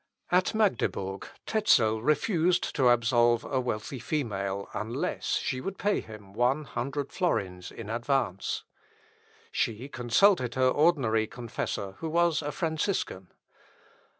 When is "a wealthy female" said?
3.43-4.67